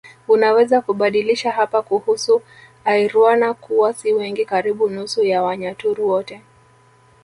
Unaweza 0.27 0.81
kubadilisha 0.81 1.51
hapa 1.51 1.81
kuhusu 1.81 2.41
Airwana 2.85 3.53
kuwa 3.53 3.93
si 3.93 4.13
wengi 4.13 4.45
karibu 4.45 4.89
nusu 4.89 5.23
ya 5.23 5.43
Wanyaturu 5.43 6.07
wote 6.09 6.41